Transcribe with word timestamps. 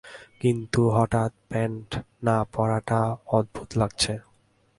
কিন্তু, 0.39 0.81
হঠাৎ 0.89 1.31
প্যান্ট 1.49 1.89
না 2.23 2.37
পরাটা 2.53 3.01
অদ্ভুত 3.27 3.69
লাগছে। 3.77 4.13